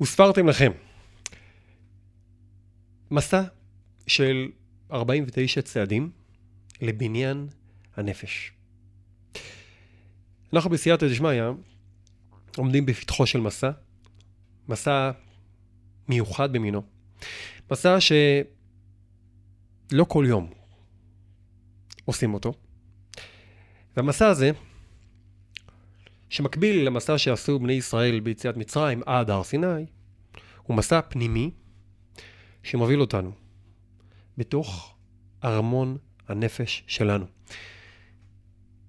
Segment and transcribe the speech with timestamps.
[0.00, 0.72] וספרתם לכם.
[3.10, 3.42] מסע
[4.06, 4.50] של
[4.92, 6.10] 49 צעדים
[6.80, 7.48] לבניין
[7.96, 8.52] הנפש.
[10.52, 11.42] אנחנו בסייעתא דשמיא
[12.56, 13.70] עומדים בפתחו של מסע,
[14.68, 15.10] מסע
[16.08, 16.82] מיוחד במינו.
[17.70, 20.50] מסע שלא כל יום
[22.04, 22.52] עושים אותו.
[23.96, 24.50] והמסע הזה,
[26.30, 29.86] שמקביל למסע שעשו בני ישראל ביציאת מצרים עד הר סיני,
[30.68, 31.50] הוא מסע פנימי
[32.62, 33.32] שמוביל אותנו
[34.38, 34.94] בתוך
[35.44, 35.96] ארמון
[36.28, 37.26] הנפש שלנו.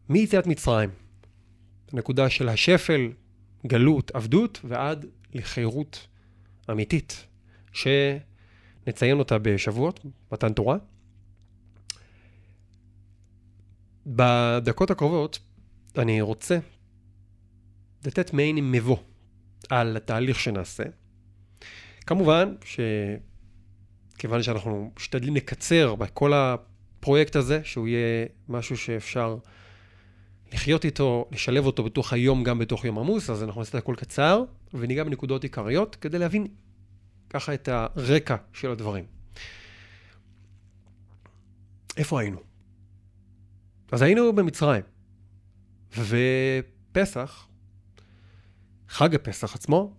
[0.10, 0.90] מיציאת מצרים,
[1.92, 3.12] הנקודה של השפל,
[3.68, 6.08] גלות, עבדות, ועד לחירות
[6.72, 7.28] אמיתית,
[7.74, 10.78] שנציין אותה בשבועות, מתן תורה.
[14.06, 15.40] בדקות הקרובות
[15.98, 16.60] אני רוצה
[18.06, 18.98] לתת מעין מבוא
[19.70, 20.84] על התהליך שנעשה.
[22.10, 22.56] כמובן
[24.16, 29.38] שכיוון שאנחנו משתדלים לקצר בכל הפרויקט הזה, שהוא יהיה משהו שאפשר
[30.54, 33.96] לחיות איתו, לשלב אותו בתוך היום, גם בתוך יום עמוס, אז אנחנו נעשה את הכל
[33.98, 34.44] קצר,
[34.74, 36.48] וניגע בנקודות עיקריות כדי להבין
[37.30, 39.06] ככה את הרקע של הדברים.
[41.98, 42.40] איפה היינו?
[43.92, 44.84] אז היינו במצרים,
[45.98, 47.48] ופסח,
[48.90, 49.94] חג הפסח עצמו,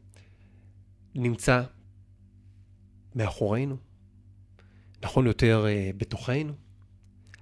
[1.15, 1.63] נמצא
[3.15, 3.77] מאחורינו,
[5.03, 6.53] נכון יותר אה, בתוכנו.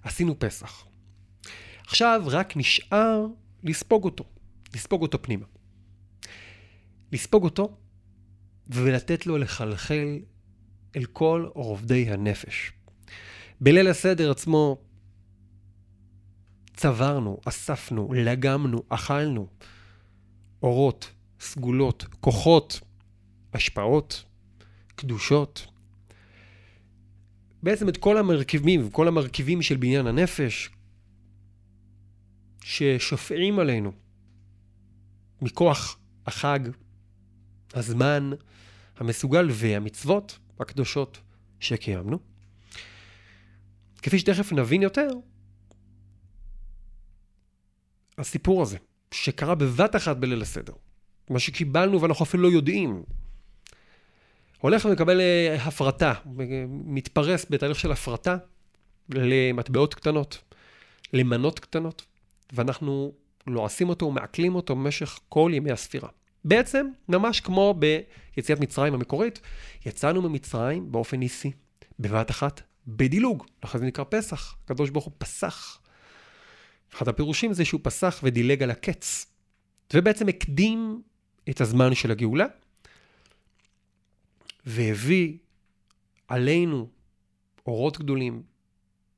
[0.03, 0.87] עשינו פסח.
[1.87, 3.27] עכשיו רק נשאר
[3.63, 4.25] לספוג אותו,
[4.75, 5.47] לספוג אותו פנימה.
[7.13, 7.77] לספוג אותו
[8.69, 10.19] ולתת לו לחלחל
[10.97, 12.73] אל כל רובדי הנפש.
[13.61, 14.79] בליל הסדר עצמו
[16.77, 19.47] צברנו, אספנו, לגמנו, אכלנו
[20.63, 21.11] אורות,
[21.41, 22.81] סגולות, כוחות,
[23.55, 24.25] השפעות,
[24.99, 25.67] קדושות.
[27.63, 30.71] בעצם את כל המרכיבים, כל המרכיבים של בניין הנפש,
[32.65, 33.93] ששופעים עלינו
[35.43, 36.61] מכוח החג,
[37.75, 38.31] הזמן
[38.97, 41.21] המסוגל והמצוות הקדושות
[41.61, 42.19] שקיימנו.
[44.03, 45.09] כפי שתכף נבין יותר,
[48.19, 48.79] הסיפור הזה,
[49.11, 50.73] שקרה בבת אחת בליל הסדר,
[51.31, 53.03] מה שקיבלנו ואנחנו אפילו לא יודעים,
[54.61, 56.15] הולך ומקבל אה, הפרטה,
[56.69, 58.37] מתפרס בתהליך של הפרטה
[59.09, 60.39] למטבעות קטנות,
[61.13, 62.07] למנות קטנות,
[62.53, 63.13] ואנחנו
[63.47, 66.09] לועסים אותו ומעכלים אותו במשך כל ימי הספירה.
[66.45, 69.41] בעצם, ממש כמו ביציאת מצרים המקורית,
[69.87, 71.51] יצאנו ממצרים באופן ניסי,
[71.99, 74.57] בבת אחת, בדילוג, לכן זה נקרא פסח.
[74.65, 75.79] הקדוש ברוך הוא פסח.
[76.95, 79.27] אחד הפירושים זה שהוא פסח ודילג על הקץ,
[79.95, 81.03] ובעצם הקדים
[81.51, 82.47] את הזמן של הגאולה,
[84.69, 85.39] והביא
[86.29, 86.89] עלינו
[87.67, 88.43] אורות גדולים,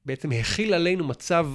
[0.07, 1.47] בעצם הכיל עלינו מצב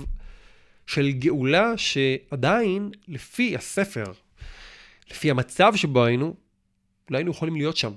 [0.88, 4.04] של גאולה שעדיין, לפי הספר,
[5.12, 6.36] לפי המצב שבו היינו,
[7.10, 7.94] לא היינו יכולים להיות שם.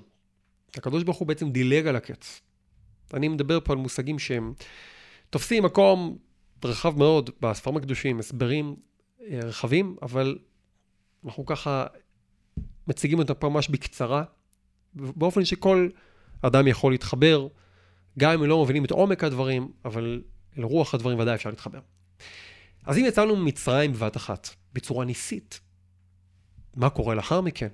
[0.75, 2.41] הקדוש ברוך הוא בעצם דילג על הקץ.
[3.15, 4.53] אני מדבר פה על מושגים שהם
[5.31, 6.19] תופסים מקום
[6.65, 8.77] רחב מאוד בספרים הקדושים, הסברים
[9.21, 10.39] אה, רחבים, אבל
[11.25, 11.87] אנחנו ככה
[12.89, 14.25] מציגים אותם פה ממש בקצרה,
[14.95, 15.89] באופן שכל
[16.43, 17.49] אדם יכול להתחבר,
[18.19, 20.23] גם אם לא מבינים את עומק הדברים, אבל
[20.59, 21.81] אל רוח הדברים ודאי אפשר להתחבר.
[22.87, 25.61] אז אם יצאנו ממצרים בבת אחת, בצורה ניסית,
[26.77, 27.69] מה קורה לאחר מכן?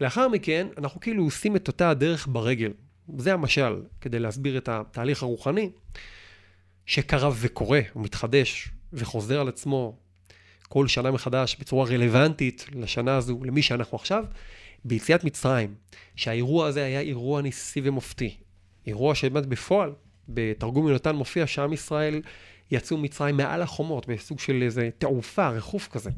[0.00, 2.72] לאחר מכן, אנחנו כאילו עושים את אותה הדרך ברגל.
[3.18, 5.70] זה המשל, כדי להסביר את התהליך הרוחני,
[6.86, 9.96] שקרה וקורה, הוא מתחדש וחוזר על עצמו
[10.68, 14.24] כל שנה מחדש בצורה רלוונטית לשנה הזו, למי שאנחנו עכשיו,
[14.84, 15.74] ביציאת מצרים,
[16.16, 18.36] שהאירוע הזה היה אירוע ניסי ומופתי.
[18.86, 19.92] אירוע שבאמת בפועל,
[20.28, 22.22] בתרגום יונתן מופיע שעם ישראל
[22.70, 26.10] יצאו ממצרים מעל החומות, בסוג של איזה תעופה, ריחוף כזה.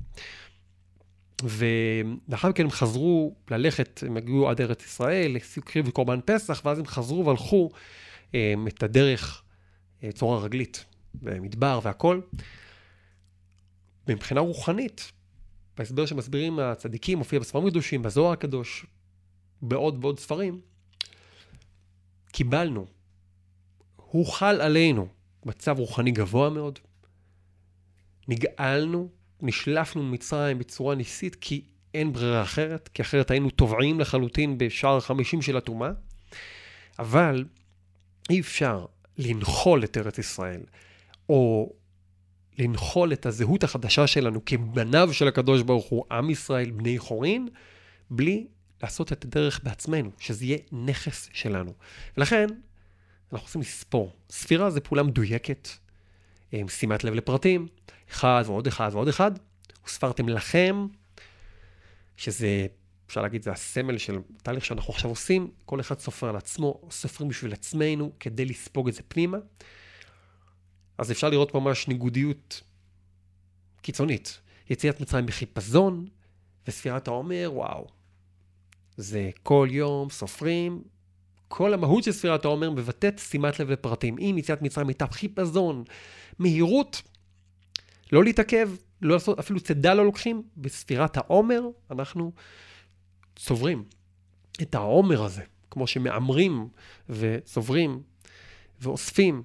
[1.43, 6.87] ולאחר מכן הם חזרו ללכת, הם הגיעו עד ארץ ישראל, הקריבו קורבן פסח, ואז הם
[6.87, 7.71] חזרו והלכו
[8.35, 9.43] הם, את הדרך
[10.03, 10.85] אה, רגלית,
[11.15, 12.21] במדבר והכל.
[14.09, 15.13] מבחינה רוחנית,
[15.81, 18.87] בהסבר שמסבירים הצדיקים, מופיע בספרים קדושים, בזוהר הקדוש,
[19.63, 20.61] בעוד ועוד ספרים,
[22.33, 22.87] קיבלנו,
[23.97, 25.09] הוחל עלינו
[25.47, 26.79] מצב רוחני גבוה מאוד,
[28.29, 29.09] נגאלנו,
[29.43, 35.43] נשלפנו ממצרים בצורה ניסית, כי אין ברירה אחרת, כי אחרת היינו טובעים לחלוטין בשער החמישים
[35.43, 35.91] של הטומאה,
[36.99, 37.45] אבל
[38.31, 38.87] אי אפשר
[39.19, 40.63] לנחול את ארץ ישראל,
[41.29, 41.73] או
[42.59, 47.49] לנחול את הזהות החדשה שלנו כבניו של הקדוש ברוך הוא, עם ישראל, בני חורין,
[48.11, 48.47] בלי
[48.83, 51.73] לעשות את הדרך בעצמנו, שזה יהיה נכס שלנו.
[52.17, 52.47] ולכן,
[53.33, 54.17] אנחנו רוצים לספור.
[54.31, 55.69] ספירה זה פעולה מדויקת,
[56.53, 57.69] עם שימת לב לפרטים,
[58.11, 59.31] אחד ועוד אחד ועוד אחד,
[59.87, 60.87] וספרתם לכם,
[62.17, 62.67] שזה,
[63.07, 67.29] אפשר להגיד, זה הסמל של תהליך שאנחנו עכשיו עושים, כל אחד סופר על עצמו, סופרים
[67.29, 69.39] בשביל עצמנו כדי לספוג את זה פנימה.
[71.01, 72.63] אז אפשר לראות ממש ניגודיות
[73.83, 74.41] קיצונית.
[74.71, 76.07] יציאת מצרים בחיפזון,
[76.69, 77.87] וספירת העומר, וואו.
[78.97, 80.83] זה כל יום סופרים,
[81.49, 84.17] כל המהות של ספירת העומר מבטאת שימת לב לפרטים.
[84.19, 85.85] אם יציאת מצרים הייתה חיפזון,
[86.39, 87.03] מהירות,
[88.13, 88.71] לא להתעכב,
[89.03, 92.33] לא לעשות, אפילו צידה לא לוקחים, בספירת העומר אנחנו
[93.37, 93.85] צוברים
[94.63, 96.69] את העומר הזה, כמו שמהמרים
[97.09, 98.03] וצוברים
[98.81, 99.43] ואוספים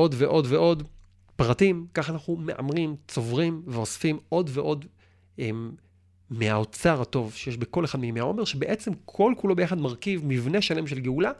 [0.00, 0.88] עוד ועוד ועוד
[1.36, 4.86] פרטים, ככה אנחנו מהמרים, צוברים ואוספים עוד ועוד
[5.38, 5.72] הם,
[6.30, 11.00] מהאוצר הטוב שיש בכל אחד מימי העומר, שבעצם כל כולו ביחד מרכיב מבנה שלם של
[11.00, 11.32] גאולה,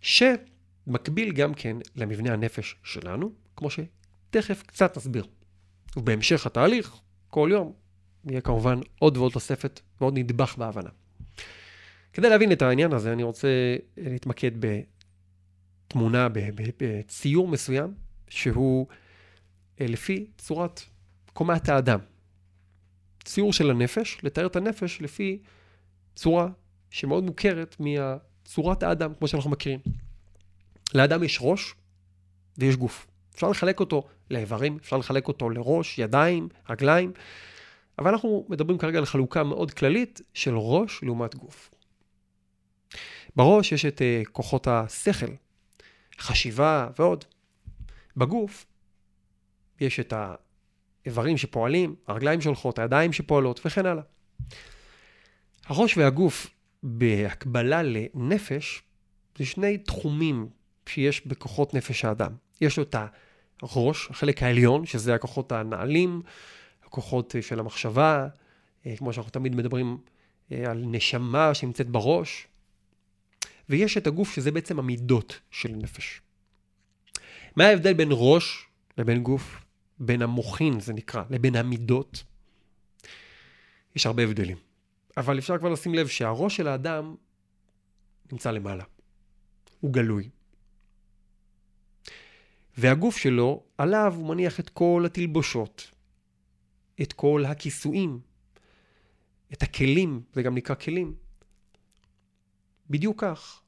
[0.00, 5.26] שמקביל גם כן למבנה הנפש שלנו, כמו שתכף קצת נסביר.
[5.96, 6.96] ובהמשך התהליך,
[7.30, 7.72] כל יום,
[8.24, 10.90] יהיה כמובן עוד ועוד תוספת ועוד נדבך בהבנה.
[12.12, 13.48] כדי להבין את העניין הזה, אני רוצה
[13.96, 14.60] להתמקד
[15.92, 16.28] בתמונה,
[16.78, 17.94] בציור מסוים,
[18.28, 18.86] שהוא
[19.80, 20.80] אה, לפי צורת
[21.32, 21.98] קומת האדם.
[23.24, 25.38] ציור של הנפש, לתאר את הנפש לפי
[26.16, 26.48] צורה
[26.90, 29.80] שמאוד מוכרת מצורת האדם, כמו שאנחנו מכירים.
[30.94, 31.74] לאדם יש ראש
[32.58, 33.06] ויש גוף.
[33.34, 37.12] אפשר לחלק אותו לאיברים, אפשר לחלק אותו לראש, ידיים, רגליים,
[37.98, 41.70] אבל אנחנו מדברים כרגע על חלוקה מאוד כללית של ראש לעומת גוף.
[43.36, 45.32] בראש יש את uh, כוחות השכל,
[46.18, 47.24] חשיבה ועוד.
[48.16, 48.66] בגוף
[49.80, 50.14] יש את
[51.06, 54.02] האיברים שפועלים, הרגליים שהולכות, הידיים שפועלות וכן הלאה.
[55.66, 56.46] הראש והגוף
[56.82, 58.82] בהקבלה לנפש
[59.38, 60.48] זה שני תחומים
[60.86, 62.32] שיש בכוחות נפש האדם.
[62.60, 62.96] יש לו את
[63.62, 66.22] הראש, החלק העליון, שזה הכוחות הנעלים,
[66.84, 68.28] הכוחות של המחשבה,
[68.86, 69.98] אה, כמו שאנחנו תמיד מדברים
[70.52, 72.46] אה, על נשמה שנמצאת בראש,
[73.72, 76.20] ויש את הגוף שזה בעצם המידות של נפש.
[77.56, 78.66] מה ההבדל בין ראש
[78.98, 79.64] לבין גוף?
[79.98, 82.24] בין המוחין, זה נקרא, לבין המידות?
[83.96, 84.56] יש הרבה הבדלים.
[85.16, 87.14] אבל אפשר כבר לשים לב שהראש של האדם
[88.32, 88.84] נמצא למעלה.
[89.80, 90.28] הוא גלוי.
[92.76, 95.90] והגוף שלו, עליו הוא מניח את כל התלבושות,
[97.02, 98.20] את כל הכיסויים,
[99.52, 101.14] את הכלים, זה גם נקרא כלים.
[102.90, 103.61] בדיוק כך.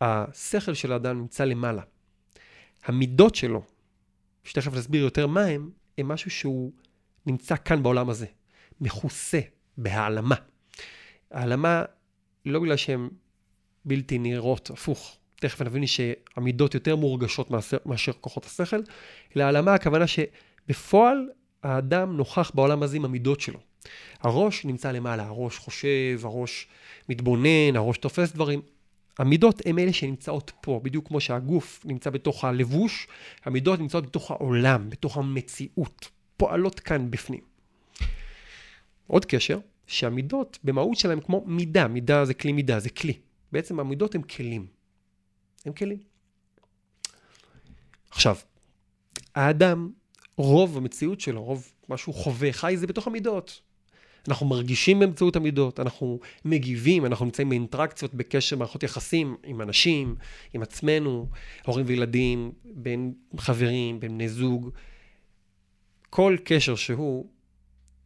[0.00, 1.82] השכל של האדם נמצא למעלה.
[2.84, 3.62] המידות שלו,
[4.44, 6.72] שתכף נסביר יותר מה הם, הם משהו שהוא
[7.26, 8.26] נמצא כאן בעולם הזה,
[8.80, 9.40] מכוסה
[9.78, 10.34] בהעלמה.
[11.30, 11.84] העלמה,
[12.46, 13.08] לא בגלל שהן
[13.84, 18.80] בלתי נראות, הפוך, תכף נבין שהמידות יותר מורגשות מאשר, מאשר כוחות השכל,
[19.36, 21.28] אלא העלמה הכוונה שבפועל
[21.62, 23.60] האדם נוכח בעולם הזה עם המידות שלו.
[24.20, 26.68] הראש נמצא למעלה, הראש חושב, הראש
[27.08, 28.62] מתבונן, הראש תופס דברים.
[29.18, 33.06] המידות הן אלה שנמצאות פה, בדיוק כמו שהגוף נמצא בתוך הלבוש,
[33.44, 37.40] המידות נמצאות בתוך העולם, בתוך המציאות, פועלות כאן בפנים.
[39.06, 43.18] עוד קשר, שהמידות במהות שלהם כמו מידה, מידה זה כלי מידה, זה כלי.
[43.52, 44.66] בעצם המידות הן כלים.
[45.64, 45.98] הם כלים.
[48.10, 48.36] עכשיו,
[49.34, 49.90] האדם,
[50.36, 53.60] רוב המציאות שלו, רוב מה שהוא חווה, חי, זה בתוך המידות.
[54.28, 60.16] אנחנו מרגישים באמצעות המידות, אנחנו מגיבים, אנחנו נמצאים באינטראקציות, בקשר, מערכות יחסים עם אנשים,
[60.54, 61.28] עם עצמנו,
[61.66, 64.70] הורים וילדים, בין חברים, בין בני זוג.
[66.10, 67.26] כל קשר שהוא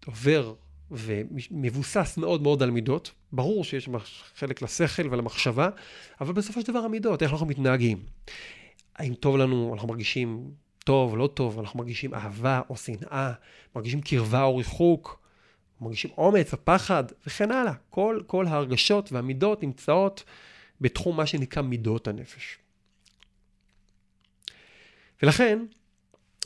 [0.07, 0.55] עובר
[0.91, 3.13] ומבוסס מאוד מאוד על מידות.
[3.33, 3.89] ברור שיש
[4.35, 5.69] חלק לשכל ולמחשבה,
[6.21, 7.99] אבל בסופו של דבר המידות, איך אנחנו מתנהגים.
[8.97, 10.51] האם טוב לנו, אנחנו מרגישים
[10.85, 13.33] טוב, לא טוב, אנחנו מרגישים אהבה או שנאה,
[13.77, 15.21] מרגישים קרבה או ריחוק,
[15.81, 17.73] מרגישים אומץ או פחד, וכן הלאה.
[17.91, 20.25] כל, כל ההרגשות והמידות נמצאות
[20.81, 22.59] בתחום מה שנקרא מידות הנפש.
[25.23, 25.59] ולכן,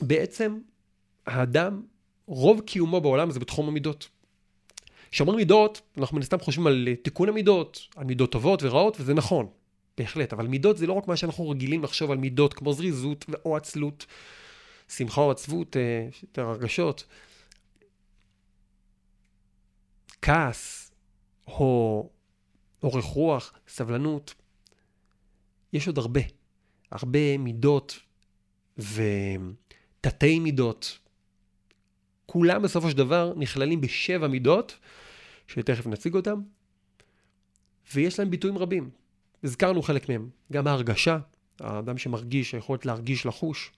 [0.00, 0.58] בעצם
[1.26, 1.82] האדם,
[2.26, 4.08] רוב קיומו בעולם זה בתחום המידות.
[5.10, 9.46] כשאומרים מידות, אנחנו מן הסתם חושבים על תיקון המידות, על מידות טובות ורעות, וזה נכון,
[9.98, 13.56] בהחלט, אבל מידות זה לא רק מה שאנחנו רגילים לחשוב על מידות, כמו זריזות או
[13.56, 14.06] עצלות,
[14.88, 17.04] שמחה או עצבות, אה, יותר הרגשות.
[20.22, 20.92] כעס,
[21.46, 22.10] או
[22.82, 24.34] אורך רוח, סבלנות.
[25.72, 26.20] יש עוד הרבה,
[26.90, 27.98] הרבה מידות
[28.78, 30.98] ותתי מידות.
[32.26, 34.78] כולם בסופו של דבר נכללים בשבע מידות,
[35.48, 36.40] שתכף נציג אותם,
[37.94, 38.90] ויש להם ביטויים רבים.
[39.44, 41.18] הזכרנו חלק מהם, גם ההרגשה,
[41.60, 43.72] האדם שמרגיש, היכולת להרגיש, לחוש,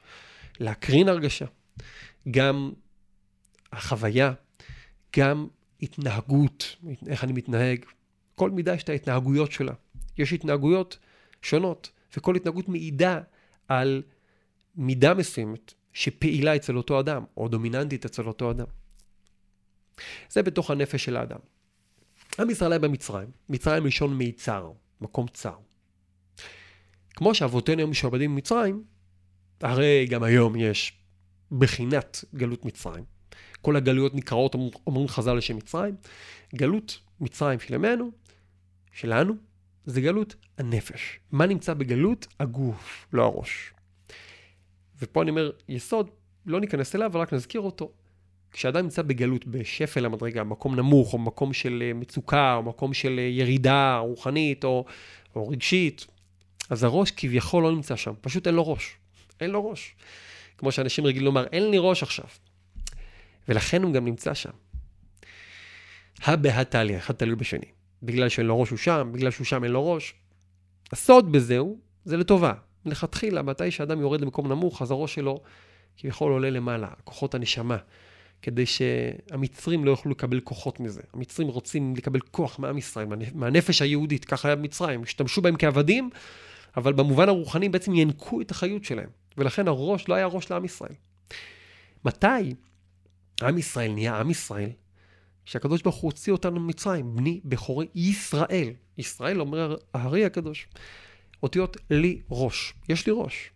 [0.61, 1.47] להקרין הרגשה,
[2.31, 2.73] גם
[3.73, 4.33] החוויה,
[5.17, 5.47] גם
[5.85, 6.77] התנהגות,
[7.07, 7.85] איך אני מתנהג.
[8.35, 9.73] כל מידה יש את ההתנהגויות שלה.
[10.19, 10.99] יש התנהגויות
[11.43, 13.21] שונות, וכל התנהגות מעידה
[13.69, 14.03] על
[14.77, 18.67] מידה מסוימת שפעילה אצל אותו אדם, או דומיננטית אצל אותו אדם.
[20.31, 21.39] זה בתוך הנפש של האדם.
[22.39, 25.57] עם ישראל היה במצרים, מצרים ראשון מיצר, מקום צר.
[27.11, 28.85] כמו שאבותינו היום משועבדים במצרים,
[29.61, 30.93] הרי גם היום יש
[31.53, 33.05] בחינת גלות מצרים.
[33.63, 34.55] כל הגלויות נקראות,
[34.87, 35.95] אומרים חז"ל לשם מצרים.
[36.55, 38.11] גלות מצרים של ימינו,
[38.93, 39.35] שלנו,
[39.87, 41.19] זה גלות הנפש.
[41.33, 42.27] מה נמצא בגלות?
[42.41, 43.73] הגוף, לא הראש.
[44.99, 46.11] ופה אני אומר, יסוד,
[46.47, 47.93] לא ניכנס אליו, רק נזכיר אותו.
[48.53, 53.19] כשאדם נמצא בגלות, בשפל המדרגה, מקום נמוך, או מקום של אה, מצוקה, או מקום של
[53.19, 54.85] אה, ירידה רוחנית, או,
[55.37, 56.07] או רגשית,
[56.71, 58.97] אז הראש כביכול לא נמצא שם, פשוט אין לו ראש.
[59.41, 59.95] אין לו ראש.
[60.59, 62.27] כמו שאנשים רגילים לומר, אין לי ראש עכשיו.
[63.49, 64.51] ולכן הוא גם נמצא שם.
[66.65, 67.67] תליא, אחד תלוי בשני.
[68.03, 70.15] בגלל שאין לו ראש הוא שם, בגלל שהוא שם אין לו ראש.
[70.93, 72.53] הסוד בזה הוא, זה לטובה.
[72.87, 75.41] מלכתחילה, מתי שאדם יורד למקום נמוך, אז הראש שלו
[75.97, 77.77] כביכול עולה למעלה, כוחות הנשמה,
[78.43, 81.03] כדי שהמצרים לא יוכלו לקבל כוחות מזה.
[81.13, 86.11] המצרים רוצים לקבל כוח מעם ישראל, מהנפש היהודית, ככה היה במצרים, השתמשו בהם כעבדים,
[86.77, 89.09] אבל במובן הרוחני בעצם ינקו את החיות שלהם,
[89.39, 90.95] ולכן הראש לא היה ראש לעם ישראל.
[92.05, 92.55] מתי
[93.43, 94.71] עם ישראל נהיה עם ישראל?
[95.45, 98.71] כשהקדוש ברוך הוא הוציא אותנו ממצרים, בני בכורי ישראל.
[98.99, 100.69] ישראל אומר הארי הקדוש.
[101.43, 102.75] אותיות לי ראש.
[102.89, 103.51] יש לי ראש.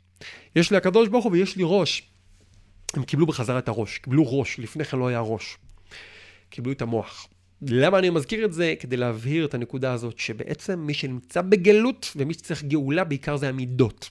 [0.56, 2.11] יש לי הקדוש ברוך הוא ויש לי ראש.
[2.94, 5.58] הם קיבלו בחזרה את הראש, קיבלו ראש, לפני כן לא היה ראש.
[6.50, 7.28] קיבלו את המוח.
[7.62, 8.75] למה אני מזכיר את זה?
[8.80, 14.11] כדי להבהיר את הנקודה הזאת, שבעצם מי שנמצא בגלות ומי שצריך גאולה בעיקר זה המידות.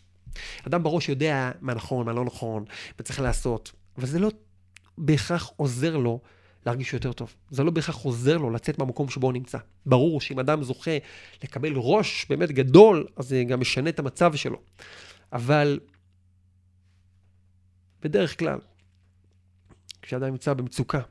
[0.68, 2.66] אדם בראש יודע מה נכון, מה לא נכון,
[3.00, 4.32] מה צריך לעשות, אבל זה לא
[4.98, 6.20] בהכרח עוזר לו
[6.66, 7.36] להרגיש יותר טוב.
[7.50, 9.58] זה לא בהכרח עוזר לו לצאת מהמקום שבו הוא נמצא.
[9.86, 10.98] ברור שאם אדם זוכה
[11.44, 14.62] לקבל ראש באמת גדול, אז זה גם משנה את המצב שלו.
[15.34, 15.80] אבל
[18.02, 18.60] בדרך כלל,
[20.02, 21.02] כשאדם נמצא במצוקה,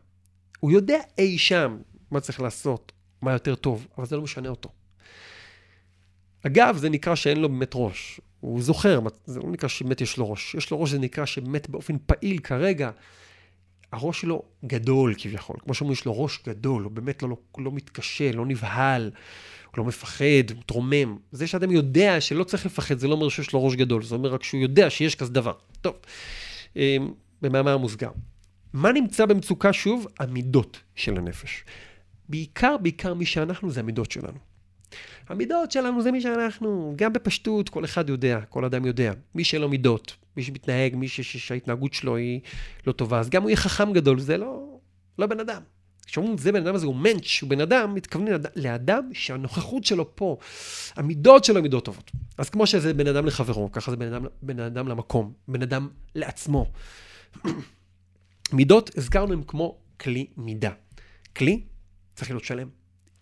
[0.60, 1.78] הוא יודע אי שם
[2.10, 4.68] מה צריך לעשות, מה יותר טוב, אבל זה לא משנה אותו.
[6.46, 8.20] אגב, זה נקרא שאין לו באמת ראש.
[8.40, 10.54] הוא זוכר, זה לא נקרא שבאמת יש לו ראש.
[10.54, 12.90] יש לו ראש זה נקרא שבאמת באופן פעיל כרגע
[13.92, 15.56] הראש שלו גדול כביכול.
[15.64, 19.10] כמו שאומרים, יש לו ראש גדול, הוא באמת לא, לא, לא מתקשה, לא נבהל,
[19.70, 21.16] הוא לא מפחד, הוא מתרומם.
[21.32, 24.34] זה שאדם יודע שלא צריך לפחד, זה לא אומר שיש לו ראש גדול, זה אומר
[24.34, 25.52] רק שהוא יודע שיש כזה דבר.
[25.80, 25.94] טוב,
[26.76, 27.12] אמ,
[27.42, 28.10] במאמר מוסגר.
[28.72, 30.06] מה נמצא במצוקה שוב?
[30.18, 31.64] המידות של הנפש.
[32.28, 34.38] בעיקר, בעיקר מי שאנחנו זה המידות שלנו.
[35.28, 39.12] המידות שלנו זה מי שאנחנו, גם בפשטות, כל אחד יודע, כל אדם יודע.
[39.34, 42.40] מי שלא מידות, מי שמתנהג, מי שההתנהגות שלו היא
[42.86, 44.78] לא טובה, אז גם הוא יהיה חכם גדול, זה לא,
[45.18, 45.62] לא בן אדם.
[46.06, 50.16] כשאומרים זה בן אדם הזה הוא מענץ', הוא בן אדם, מתכוונים לאדם, לאדם שהנוכחות שלו
[50.16, 50.36] פה,
[50.96, 52.10] המידות שלו מידות טובות.
[52.38, 55.88] אז כמו שזה בן אדם לחברו, ככה זה בן אדם, בן אדם למקום, בן אדם
[56.14, 56.72] לעצמו.
[58.52, 60.70] מידות, הזכרנו הם כמו כלי מידה.
[61.36, 61.62] כלי
[62.14, 62.68] צריך להיות שלם.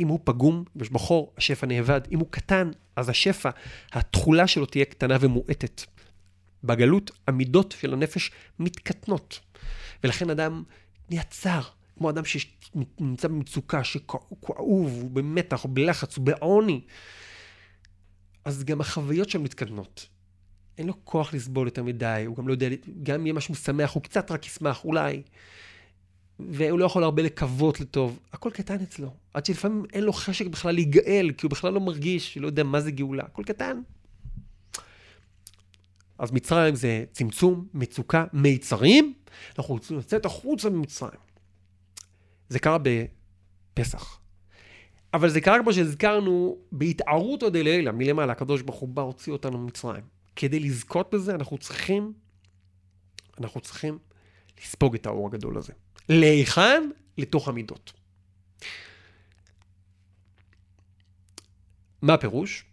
[0.00, 2.00] אם הוא פגום, יש בו חור, השפע נאבד.
[2.12, 3.50] אם הוא קטן, אז השפע,
[3.92, 5.82] התכולה שלו תהיה קטנה ומועטת.
[6.64, 9.40] בגלות, המידות של הנפש מתקטנות.
[10.04, 10.62] ולכן אדם
[11.10, 11.60] נהיה צר,
[11.98, 16.80] כמו אדם שנמצא במצוקה, שכאוב, הוא במתח, הוא בלחץ, הוא בעוני.
[18.44, 20.06] אז גם החוויות שלו מתקטנות.
[20.78, 22.66] אין לו כוח לסבול יותר מדי, הוא גם לא יודע,
[23.02, 25.22] גם אם יהיה משהו שמח, הוא קצת רק ישמח, אולי.
[26.38, 28.18] והוא לא יכול הרבה לקוות לטוב.
[28.32, 29.14] הכל קטן אצלו.
[29.34, 32.80] עד שלפעמים אין לו חשק בכלל להיגאל, כי הוא בכלל לא מרגיש, לא יודע מה
[32.80, 33.22] זה גאולה.
[33.22, 33.80] הכל קטן.
[36.24, 39.14] אז מצרים זה צמצום, מצוקה, מיצרים.
[39.58, 41.20] אנחנו רוצים לצאת החוצה ממצרים.
[42.48, 44.20] זה קרה בפסח.
[45.14, 49.58] אבל זה קרה כמו שהזכרנו, בהתערות עוד אלילה, מלמעלה, הקדוש ברוך הוא בא, הוציא אותנו
[49.58, 50.04] ממצרים.
[50.36, 52.12] כדי לזכות בזה, אנחנו צריכים,
[53.40, 53.98] אנחנו צריכים
[54.62, 55.72] לספוג את האור הגדול הזה.
[56.08, 56.90] להיכן?
[57.18, 57.92] לתוך המידות.
[62.02, 62.64] מה הפירוש?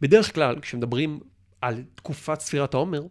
[0.00, 1.20] בדרך כלל, כשמדברים
[1.62, 3.02] על תקופת ספירת העומר,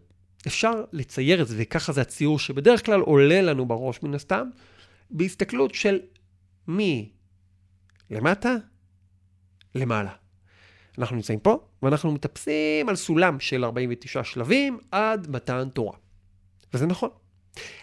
[0.46, 4.48] אפשר לצייר את זה, וככה זה הציור שבדרך כלל עולה לנו בראש מן הסתם,
[5.10, 6.00] בהסתכלות של
[6.68, 7.12] מי
[8.10, 8.56] למטה,
[9.74, 10.12] למעלה.
[10.98, 15.96] אנחנו נמצאים פה, ואנחנו מטפסים על סולם של 49 שלבים עד מתן תורה.
[16.74, 17.10] וזה נכון.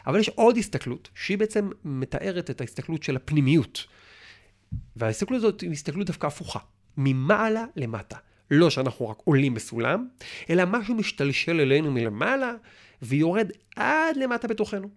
[0.08, 3.86] אבל יש עוד הסתכלות, שהיא בעצם מתארת את ההסתכלות של הפנימיות.
[4.96, 6.60] וההסתכלות הזאת היא הסתכלות דווקא הפוכה.
[6.98, 8.18] ממעלה למטה.
[8.52, 10.08] לא שאנחנו רק עולים בסולם,
[10.50, 12.54] אלא משהו משתלשל אלינו מלמעלה
[13.02, 14.90] ויורד עד למטה בתוכנו.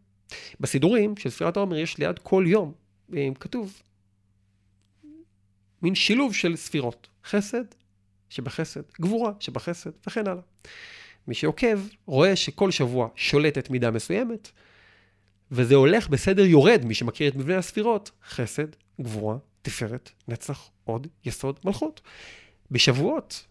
[0.61, 2.73] בסידורים של ספירת העומר יש ליד כל יום,
[3.16, 3.82] אה, כתוב,
[5.82, 7.09] מין שילוב של ספירות.
[7.25, 7.64] חסד
[8.28, 10.42] שבחסד, גבורה שבחסד, וכן הלאה.
[11.28, 14.50] מי שעוקב רואה שכל שבוע שולטת מידה מסוימת,
[15.50, 18.66] וזה הולך בסדר יורד, מי שמכיר את מבנה הספירות, חסד,
[19.00, 22.00] גבורה, תפארת, נצח, עוד, יסוד, מלכות.
[22.72, 23.46] בשבועות,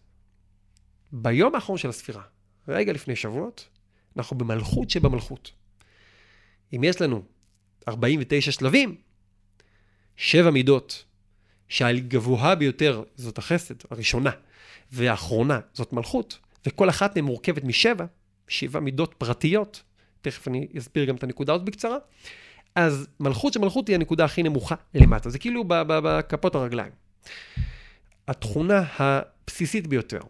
[1.12, 2.22] ביום האחרון של הספירה,
[2.68, 3.68] רגע לפני שבועות,
[4.16, 5.52] אנחנו במלכות שבמלכות.
[6.76, 7.22] אם יש לנו
[7.88, 8.96] 49 שלבים,
[10.16, 11.04] שבע מידות,
[11.68, 14.30] שהגבוהה ביותר זאת החסד, הראשונה,
[14.92, 18.04] והאחרונה זאת מלכות, וכל אחת מהן מורכבת משבע,
[18.48, 19.82] שבע מידות פרטיות,
[20.20, 21.98] תכף אני אסביר גם את הנקודה הזאת בקצרה,
[22.74, 26.92] אז מלכות שמלכות היא הנקודה הכי נמוכה למטה, זה כאילו בכפות הרגליים.
[28.28, 30.20] התכונה הבסיסית ביותר,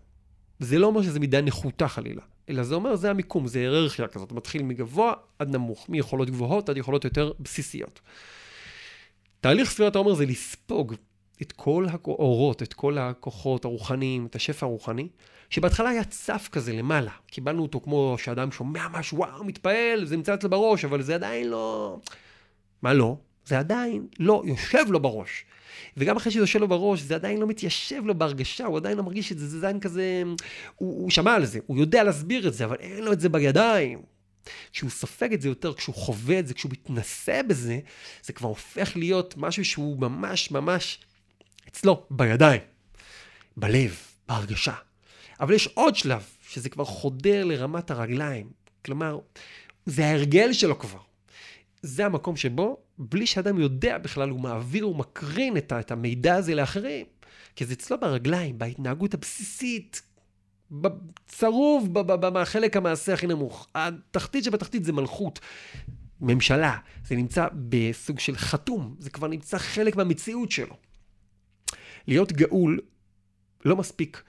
[0.58, 4.32] זה לא אומר שזו מידה נחותה חלילה, אלא זה אומר זה המיקום, זה היררכיה כזאת,
[4.32, 8.00] מתחיל מגבוה עד נמוך, מיכולות גבוהות עד יכולות יותר בסיסיות.
[9.40, 10.94] תהליך ספירת העומר זה לספוג
[11.42, 15.08] את כל האורות, את כל הכוחות הרוחניים, את השפע הרוחני,
[15.50, 17.10] שבהתחלה היה צף כזה למעלה.
[17.26, 21.48] קיבלנו אותו כמו שאדם שומע משהו, וואו, מתפעל, זה נמצא אצלו בראש, אבל זה עדיין
[21.48, 21.98] לא...
[22.82, 23.16] מה לא?
[23.44, 25.44] זה עדיין לא יושב לו בראש.
[25.96, 29.02] וגם אחרי שזה יושב לו בראש, זה עדיין לא מתיישב לו בהרגשה, הוא עדיין לא
[29.02, 30.22] מרגיש את זה, זה עדיין כזה...
[30.76, 33.28] הוא, הוא שמע על זה, הוא יודע להסביר את זה, אבל אין לו את זה
[33.28, 34.02] בידיים.
[34.72, 37.78] כשהוא סופג את זה יותר, כשהוא חווה את זה, כשהוא מתנסה בזה,
[38.22, 40.98] זה כבר הופך להיות משהו שהוא ממש ממש
[41.68, 42.60] אצלו, בידיים,
[43.56, 43.96] בלב,
[44.28, 44.74] בהרגשה.
[45.40, 48.50] אבל יש עוד שלב, שזה כבר חודר לרמת הרגליים.
[48.84, 49.18] כלומר,
[49.86, 51.11] זה ההרגל שלו כבר.
[51.82, 56.54] זה המקום שבו, בלי שאדם יודע בכלל, הוא מעביר, הוא מקרין את, את המידע הזה
[56.54, 57.06] לאחרים.
[57.56, 60.02] כי זה אצלו ברגליים, בהתנהגות הבסיסית,
[61.26, 63.68] צרוב בחלק המעשה הכי נמוך.
[63.74, 65.40] התחתית שבתחתית זה מלכות,
[66.20, 66.78] ממשלה.
[67.04, 70.76] זה נמצא בסוג של חתום, זה כבר נמצא חלק מהמציאות שלו.
[72.06, 72.80] להיות גאול
[73.64, 74.22] לא מספיק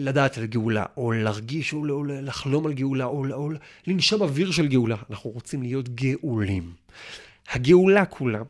[0.00, 3.50] לדעת על גאולה, או להרגיש, או, לחלום על גאולה, או, או
[3.86, 4.96] לנשום אוויר של גאולה.
[5.10, 6.72] אנחנו רוצים להיות גאולים.
[7.52, 8.42] הגאולה כולה,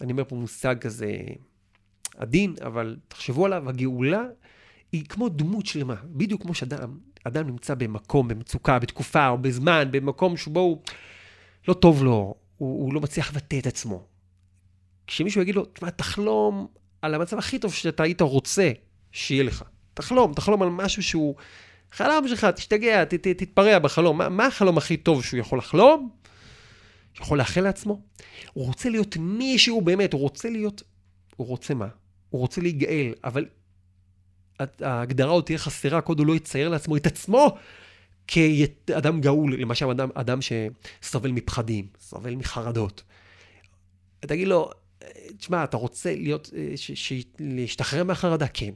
[0.00, 1.16] אני אומר פה מושג כזה
[2.16, 4.22] עדין, אבל תחשבו עליו, הגאולה
[4.92, 10.36] היא כמו דמות שלמה, בדיוק כמו שאדם, אדם נמצא במקום, במצוקה, בתקופה או בזמן, במקום
[10.36, 10.82] שבו הוא
[11.68, 14.06] לא טוב לו, הוא, הוא לא מצליח לבטא את עצמו.
[15.06, 15.64] כשמישהו יגיד לו,
[15.96, 16.66] תחלום
[17.02, 18.72] על המצב הכי טוב שאתה היית רוצה
[19.12, 19.64] שיהיה לך.
[19.94, 21.34] תחלום, תחלום על משהו שהוא
[21.92, 24.18] חלום שלך, תשתגע, ת, ת, תתפרע בחלום.
[24.18, 26.10] מה, מה החלום הכי טוב שהוא יכול לחלום?
[27.20, 28.00] יכול לאחל לעצמו?
[28.52, 30.82] הוא רוצה להיות מי שהוא באמת, הוא רוצה להיות...
[31.36, 31.88] הוא רוצה מה?
[32.30, 33.46] הוא רוצה להיגאל, אבל
[34.80, 37.56] ההגדרה עוד תהיה חסרה, קודם הוא לא יצייר לעצמו את עצמו
[38.26, 43.02] כאדם גאול, למשל אדם, אדם שסובל מפחדים, סובל מחרדות.
[44.20, 44.70] תגיד לו,
[45.38, 48.48] תשמע, אתה רוצה להיות, אה, ש, ש, להשתחרר מהחרדה?
[48.48, 48.70] כן.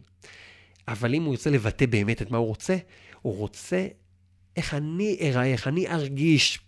[0.88, 2.76] אבל אם הוא יוצא לבטא באמת את מה הוא רוצה,
[3.22, 3.86] הוא רוצה
[4.56, 6.58] איך אני אראה, איך אני ארגיש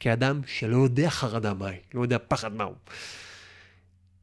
[0.00, 2.74] כאדם שלא יודע חרדה מהי, לא יודע פחד מהו.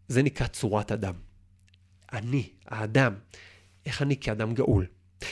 [0.08, 1.14] זה נקרא צורת אדם.
[2.14, 3.14] אני, האדם,
[3.86, 4.86] איך אני כאדם גאול.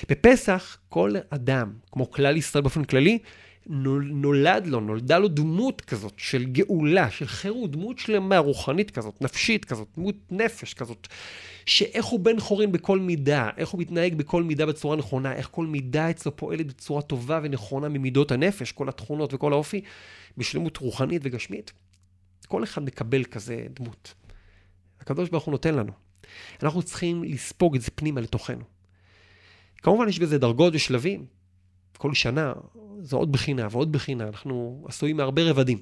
[0.10, 3.19] בפסח, כל אדם, כמו כלל ישראל באופן כללי,
[3.65, 9.65] נולד לו, נולדה לו דמות כזאת של גאולה, של חירות, דמות שלמה, רוחנית כזאת, נפשית
[9.65, 11.08] כזאת, דמות נפש כזאת,
[11.69, 15.65] שאיך הוא בן חורין בכל מידה, איך הוא מתנהג בכל מידה בצורה נכונה, איך כל
[15.65, 19.82] מידה אצלו פועלת בצורה טובה ונכונה ממידות הנפש, כל התכונות וכל האופי,
[20.38, 21.73] בשלמות רוחנית וגשמית.
[22.47, 24.13] כל אחד מקבל כזה דמות.
[24.99, 25.91] הקדוש ברוך הוא נותן לנו.
[26.63, 28.63] אנחנו צריכים לספוג את זה פנימה לתוכנו.
[29.77, 31.25] כמובן יש בזה דרגות ושלבים.
[31.97, 32.53] כל שנה
[33.01, 35.77] זו עוד בחינה ועוד בחינה, אנחנו עשויים מהרבה רבדים.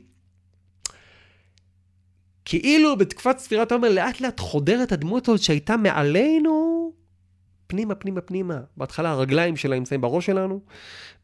[2.50, 6.92] כאילו בתקופת ספירת העומר לאט לאט חודרת הדמות הזאת שהייתה מעלינו
[7.68, 8.60] פנימה, פנימה, פנימה.
[8.78, 10.60] בהתחלה הרגליים שלה נמצאים בראש שלנו,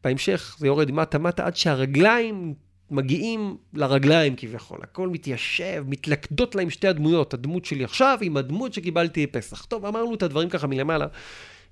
[0.04, 2.54] בהמשך זה יורד מטה מטה עד שהרגליים
[2.90, 4.78] מגיעים לרגליים כביכול.
[4.82, 9.64] הכל מתיישב, מתלכדות להם שתי הדמויות, הדמות שלי עכשיו עם הדמות שקיבלתי בפסח.
[9.64, 11.06] טוב, אמרנו את הדברים ככה מלמעלה.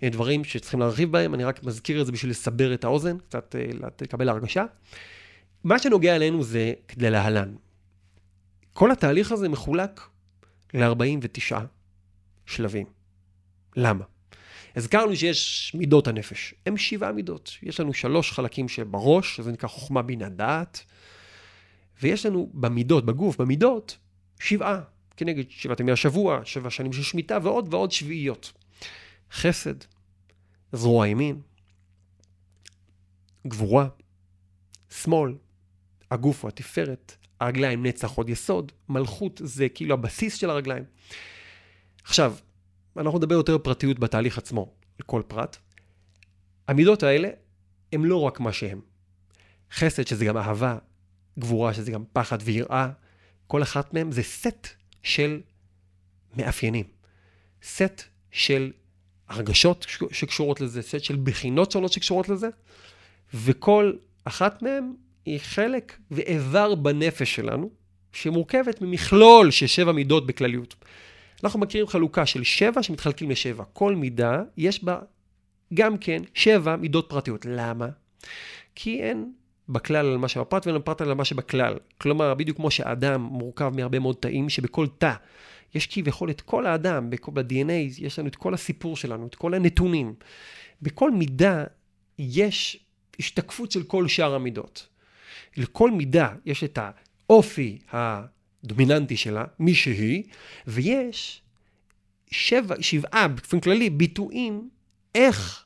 [0.02, 3.88] דברים שצריכים להרחיב בהם, אני רק מזכיר את זה בשביל לסבר את האוזן, קצת אה,
[4.00, 4.64] לקבל הרגשה.
[5.64, 7.54] מה שנוגע אלינו זה כדלהלן.
[8.72, 10.00] כל התהליך הזה מחולק
[10.74, 11.56] ל-49
[12.46, 12.86] שלבים.
[13.76, 14.04] למה?
[14.76, 16.54] הזכרנו שיש מידות הנפש.
[16.66, 17.56] הם שבעה מידות.
[17.62, 20.84] יש לנו שלוש חלקים שבראש, שזה נקרא חוכמה בינה דעת,
[22.02, 23.98] ויש לנו במידות, בגוף, במידות,
[24.40, 24.80] שבעה,
[25.16, 28.52] כנגד שבעת ימי השבוע, שבע שנים של שמיטה ועוד ועוד שביעיות.
[29.32, 29.74] חסד,
[30.72, 31.40] זרוע ימין,
[33.46, 33.88] גבורה,
[34.90, 35.34] שמאל,
[36.10, 40.84] הגוף הוא התפארת, הרגליים נצח עוד יסוד, מלכות זה כאילו הבסיס של הרגליים.
[42.04, 42.34] עכשיו,
[42.96, 45.56] אנחנו נדבר יותר בפרטיות בתהליך עצמו, לכל פרט.
[46.68, 47.28] המידות האלה
[47.92, 48.80] הם לא רק מה שהם.
[49.72, 50.78] חסד, שזה גם אהבה,
[51.38, 52.88] גבורה, שזה גם פחד ויראה,
[53.46, 54.68] כל אחת מהם זה סט
[55.02, 55.40] של
[56.36, 56.86] מאפיינים.
[57.62, 58.72] סט של
[59.28, 62.48] הרגשות שקשורות לזה, סט של בחינות שונות שקשורות לזה,
[63.34, 63.92] וכל
[64.24, 64.92] אחת מהן
[65.26, 67.70] היא חלק ואיבר בנפש שלנו,
[68.12, 70.74] שמורכבת ממכלול של שבע מידות בכלליות.
[71.44, 73.64] אנחנו מכירים חלוקה של שבע שמתחלקים לשבע.
[73.72, 74.98] כל מידה, יש בה
[75.74, 77.46] גם כן שבע מידות פרטיות.
[77.46, 77.88] למה?
[78.74, 79.32] כי אין
[79.68, 81.74] בכלל על מה שבפרט ואין בפרט על מה שבכלל.
[81.98, 85.12] כלומר, בדיוק כמו שהאדם מורכב מהרבה מאוד תאים, שבכל תא
[85.74, 90.14] יש כביכול את כל האדם, ב-DNA יש לנו את כל הסיפור שלנו, את כל הנתונים.
[90.82, 91.64] בכל מידה
[92.18, 92.84] יש
[93.18, 94.88] השתקפות של כל שאר המידות.
[95.56, 100.22] לכל מידה יש את האופי הדומיננטי שלה, מי שהיא,
[100.66, 101.42] ויש
[102.30, 104.70] שבע, שבעה, באופן כללי, ביטויים
[105.14, 105.64] איך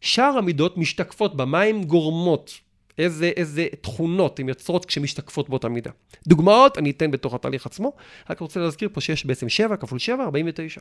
[0.00, 2.60] שאר המידות משתקפות בה, מה הן גורמות,
[2.98, 5.90] איזה, איזה תכונות הן יוצרות כשמשתקפות באותה מידה.
[6.26, 7.92] דוגמאות אני אתן בתוך התהליך עצמו,
[8.30, 10.80] רק רוצה להזכיר פה שיש בעצם 7 כפול 7, 49.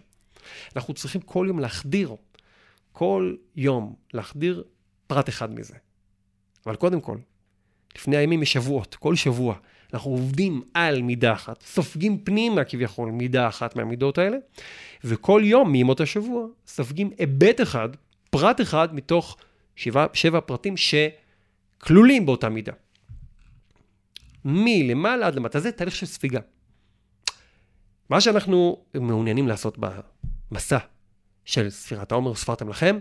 [0.76, 2.16] אנחנו צריכים כל יום להחדיר,
[2.92, 4.64] כל יום להחדיר
[5.08, 5.76] פרט אחד מזה.
[6.66, 7.18] אבל קודם כל,
[7.96, 9.56] לפני הימים יש שבועות, כל שבוע
[9.94, 14.38] אנחנו עובדים על מידה אחת, סופגים פנימה כביכול מידה אחת מהמידות האלה,
[15.04, 17.90] וכל יום מימות השבוע סופגים היבט אחד,
[18.30, 19.38] פרט אחד מתוך
[19.76, 22.74] שבע, שבע פרטים שכלולים באותה מידה.
[24.46, 26.40] מלמעלה עד למטה, זה תהליך של ספיגה.
[28.10, 29.78] מה שאנחנו מעוניינים לעשות
[30.52, 30.78] במסע
[31.46, 32.98] של ספירת העומר, ספרתם לכם,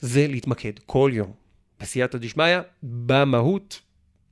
[0.00, 1.32] זה להתמקד כל יום
[1.80, 3.80] בסייעתא דשמיא במהות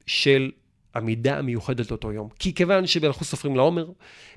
[0.06, 0.50] של
[0.94, 2.28] המידה המיוחדת לאותו יום.
[2.38, 3.90] כי כיוון שאנחנו סופרים לעומר,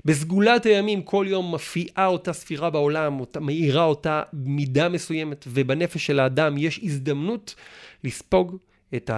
[0.04, 6.20] בסגולת הימים כל יום מופיעה אותה ספירה בעולם, אותה, מאירה אותה מידה מסוימת, ובנפש של
[6.20, 7.54] האדם יש הזדמנות
[8.04, 8.56] לספוג
[8.94, 9.10] את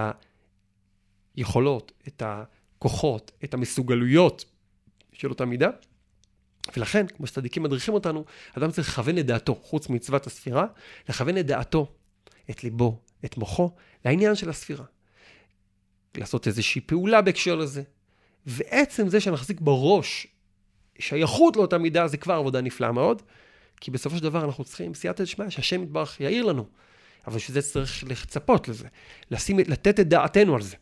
[1.37, 4.45] היכולות, את הכוחות, את המסוגלויות
[5.13, 5.71] של אותה מידה.
[6.77, 8.25] ולכן, כמו שצדיקים מדריכים אותנו,
[8.59, 10.67] אדם צריך לכוון את דעתו, חוץ ממצוות הספירה,
[11.09, 11.93] לכוון את דעתו,
[12.51, 13.71] את ליבו, את מוחו,
[14.05, 14.85] לעניין של הספירה.
[16.17, 17.83] לעשות איזושהי פעולה בהקשר לזה.
[18.47, 20.27] ועצם זה שנחזיק בראש
[20.99, 23.23] שייכות לאותה מידה, זה כבר עבודה נפלאה מאוד,
[23.81, 26.67] כי בסופו של דבר אנחנו צריכים סייעתא דשמיא, שהשם יתברך יעיר לנו.
[27.27, 28.89] אבל בשביל זה צריך לצפות לזה,
[29.31, 30.77] לשים, לתת את דעתנו על זה.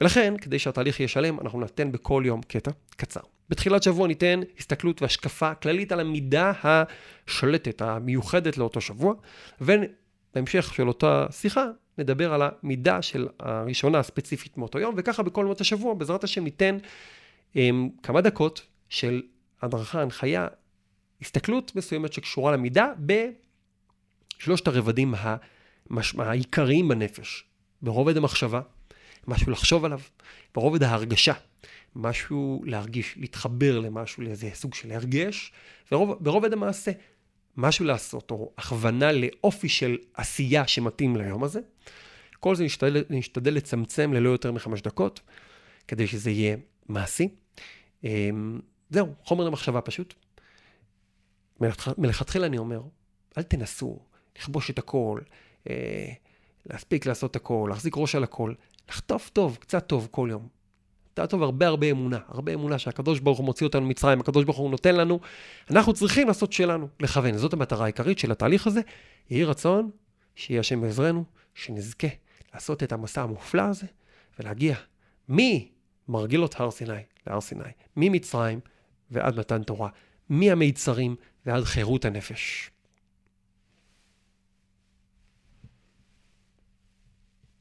[0.00, 3.20] ולכן, כדי שהתהליך יהיה שלם, אנחנו ניתן בכל יום קטע קצר.
[3.48, 9.14] בתחילת שבוע ניתן הסתכלות והשקפה כללית על המידה השולטת, המיוחדת לאותו שבוע,
[9.60, 11.66] ובהמשך של אותה שיחה
[11.98, 16.78] נדבר על המידה של הראשונה הספציפית מאותו יום, וככה בכל ימות השבוע, בעזרת השם ניתן
[17.54, 17.56] um,
[18.02, 19.22] כמה דקות של
[19.62, 20.48] הדרכה, הנחיה,
[21.22, 22.92] הסתכלות מסוימת שקשורה למידה
[24.38, 26.14] בשלושת הרבדים המש...
[26.18, 27.44] העיקריים בנפש.
[27.82, 28.60] ברובד המחשבה,
[29.26, 30.00] משהו לחשוב עליו,
[30.54, 31.32] ברובד ההרגשה,
[31.96, 35.52] משהו להרגיש, להתחבר למשהו, לאיזה סוג של הרגש,
[35.92, 36.90] וברובד המעשה,
[37.56, 41.60] משהו לעשות, או הכוונה לאופי של עשייה שמתאים ליום הזה.
[42.40, 45.20] כל זה נשתדל, נשתדל לצמצם ללא יותר מחמש דקות,
[45.88, 46.56] כדי שזה יהיה
[46.88, 47.28] מעשי.
[48.04, 50.14] אמ, זהו, חומר למחשבה פשוט.
[51.98, 52.82] מלכתחילה אני אומר,
[53.38, 53.98] אל תנסו
[54.38, 55.20] לכבוש את הכל,
[55.70, 56.12] אה,
[56.66, 58.54] להספיק לעשות הכל, להחזיק ראש על הכל,
[58.88, 60.48] לחטוף טוב, קצת טוב כל יום.
[61.16, 64.56] קצת טוב, הרבה הרבה אמונה, הרבה אמונה שהקדוש ברוך הוא מוציא אותנו ממצרים, הקדוש ברוך
[64.56, 65.20] הוא נותן לנו,
[65.70, 67.38] אנחנו צריכים לעשות שלנו, לכוון.
[67.38, 68.80] זאת המטרה העיקרית של התהליך הזה.
[69.30, 69.90] יהי רצון
[70.34, 71.24] שיהיה השם בעזרנו,
[71.54, 72.06] שנזכה
[72.54, 73.86] לעשות את המסע המופלא הזה
[74.38, 74.76] ולהגיע
[75.28, 76.92] ממרגלות הר סיני
[77.26, 77.62] להר סיני,
[77.96, 78.60] ממצרים
[79.10, 79.88] ועד מתן תורה,
[80.28, 82.70] מהמיצרים ועד חירות הנפש.